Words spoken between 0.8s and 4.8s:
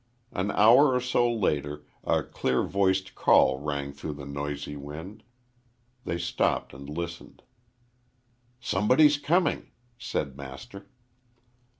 or so later a clear voiced call rang through the noisy